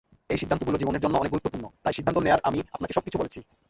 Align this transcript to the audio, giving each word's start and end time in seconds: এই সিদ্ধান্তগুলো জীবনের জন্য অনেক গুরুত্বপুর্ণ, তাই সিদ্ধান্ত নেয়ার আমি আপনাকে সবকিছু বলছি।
এই 0.29 0.37
সিদ্ধান্তগুলো 0.37 0.77
জীবনের 0.77 1.03
জন্য 1.03 1.15
অনেক 1.17 1.31
গুরুত্বপুর্ণ, 1.31 1.65
তাই 1.83 1.95
সিদ্ধান্ত 1.97 2.17
নেয়ার 2.19 2.45
আমি 2.47 2.59
আপনাকে 2.75 2.93
সবকিছু 2.93 3.17
বলছি। 3.21 3.39